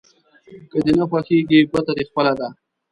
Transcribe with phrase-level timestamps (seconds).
[0.69, 2.47] که دې نه خوښېږي ګوته دې خپله ده.